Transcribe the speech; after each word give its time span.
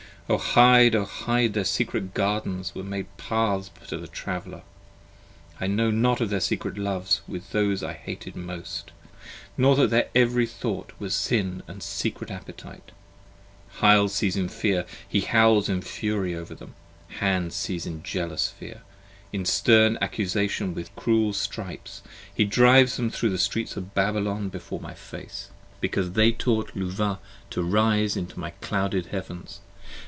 O 0.29 0.37
hide, 0.37 0.95
O 0.95 1.03
hide! 1.03 1.51
25 1.51 1.53
Their 1.53 1.65
secret 1.65 2.13
gardens 2.13 2.73
were 2.73 2.85
made 2.85 3.17
paths 3.17 3.69
to 3.89 3.97
the 3.97 4.07
traveller: 4.07 4.61
I 5.59 5.67
knew 5.67 5.91
not 5.91 6.21
of 6.21 6.29
their 6.29 6.39
secret 6.39 6.77
loves 6.77 7.19
with 7.27 7.51
those 7.51 7.83
I 7.83 7.91
hated 7.91 8.37
most, 8.37 8.91
Nor 9.57 9.75
that 9.75 9.89
their 9.89 10.07
every 10.15 10.45
thought 10.45 10.93
was 10.99 11.13
Sin 11.15 11.63
& 11.79 11.79
secret 11.79 12.31
appetite. 12.31 12.91
Hyle 13.79 14.07
sees 14.07 14.37
in 14.37 14.47
fear, 14.47 14.85
he 15.05 15.19
howls 15.19 15.67
in 15.67 15.81
fury 15.81 16.33
over 16.33 16.55
them. 16.55 16.75
Hand 17.19 17.51
sees 17.51 17.85
In 17.85 18.01
jealous 18.01 18.47
fear: 18.47 18.83
in 19.33 19.43
stern 19.43 19.97
accusation 20.01 20.73
with 20.73 20.95
cruel 20.95 21.33
stripes 21.33 21.99
30 22.05 22.11
He 22.35 22.45
drives 22.45 22.95
them 22.95 23.09
thro' 23.09 23.27
the 23.27 23.37
Streets 23.37 23.75
of 23.75 23.93
Babylon 23.93 24.47
before 24.47 24.79
my 24.79 24.93
face: 24.93 25.49
22 25.81 25.81
Because 25.81 26.11
they 26.13 26.31
taught 26.31 26.73
Luvah 26.73 27.19
to 27.49 27.61
rise 27.61 28.15
into 28.15 28.39
my 28.39 28.51
clouded 28.61 29.07
heavens. 29.07 29.59